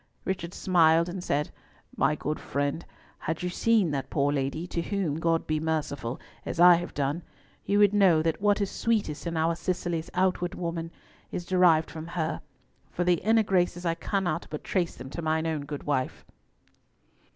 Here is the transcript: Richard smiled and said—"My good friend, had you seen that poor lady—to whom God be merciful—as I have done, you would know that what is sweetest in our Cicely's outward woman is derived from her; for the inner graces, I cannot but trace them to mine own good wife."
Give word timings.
Richard 0.25 0.51
smiled 0.55 1.07
and 1.07 1.23
said—"My 1.23 2.15
good 2.15 2.39
friend, 2.39 2.83
had 3.19 3.43
you 3.43 3.49
seen 3.49 3.91
that 3.91 4.09
poor 4.09 4.33
lady—to 4.33 4.81
whom 4.81 5.19
God 5.19 5.45
be 5.45 5.59
merciful—as 5.59 6.59
I 6.59 6.73
have 6.73 6.95
done, 6.95 7.21
you 7.65 7.77
would 7.77 7.93
know 7.93 8.23
that 8.23 8.41
what 8.41 8.61
is 8.61 8.71
sweetest 8.71 9.27
in 9.27 9.37
our 9.37 9.53
Cicely's 9.53 10.09
outward 10.15 10.55
woman 10.55 10.89
is 11.31 11.45
derived 11.45 11.91
from 11.91 12.07
her; 12.07 12.41
for 12.89 13.03
the 13.03 13.21
inner 13.21 13.43
graces, 13.43 13.85
I 13.85 13.93
cannot 13.93 14.47
but 14.49 14.63
trace 14.63 14.95
them 14.95 15.11
to 15.11 15.21
mine 15.21 15.45
own 15.45 15.65
good 15.65 15.83
wife." 15.83 16.25